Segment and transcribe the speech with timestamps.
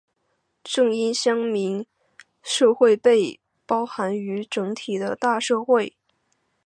[0.63, 1.85] 正因乡民
[2.41, 5.95] 社会被包含于整体的大社会。